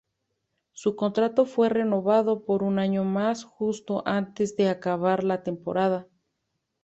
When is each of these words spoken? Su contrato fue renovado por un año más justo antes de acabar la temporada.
Su 0.71 0.95
contrato 0.95 1.45
fue 1.45 1.69
renovado 1.69 2.43
por 2.43 2.63
un 2.63 2.79
año 2.79 3.03
más 3.03 3.43
justo 3.43 4.01
antes 4.07 4.57
de 4.57 4.67
acabar 4.67 5.23
la 5.23 5.43
temporada. 5.43 6.07